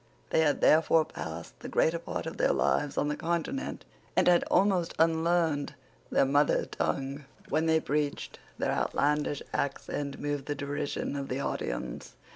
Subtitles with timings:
[0.31, 3.85] They had therefore passed the greater part of their lives on the Continent,
[4.15, 5.75] and had almost unlearned
[6.09, 7.25] their mother tongue.
[7.49, 12.15] When they preached, their outlandish accent moved the derision of the audience.